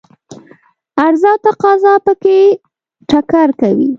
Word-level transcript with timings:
عرضه 1.03 1.27
او 1.33 1.39
تقاضا 1.47 1.93
په 2.05 2.13
کې 2.21 2.39
ټکر 3.09 3.49
کوي. 3.61 3.89